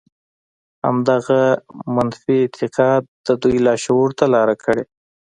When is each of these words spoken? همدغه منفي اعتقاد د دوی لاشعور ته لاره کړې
همدغه 0.85 1.41
منفي 1.95 2.35
اعتقاد 2.43 3.03
د 3.25 3.27
دوی 3.41 3.57
لاشعور 3.65 4.09
ته 4.19 4.25
لاره 4.33 4.55
کړې 4.63 4.83